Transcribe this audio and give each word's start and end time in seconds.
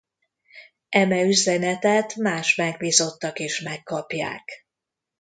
Eme 0.89 1.21
üzenetet 1.21 2.15
más 2.15 2.55
megbízottak 2.55 3.39
is 3.39 3.61
megkapják. 3.61 4.65